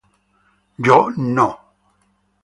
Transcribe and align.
Yo 0.77 1.11
no"". 1.15 1.47